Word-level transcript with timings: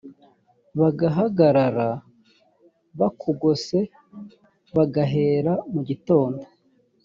bagahagarara 0.79 1.89
bakugose 2.99 3.77
bagahera 4.75 5.53
mu 5.73 5.81
gitondo 5.89 6.43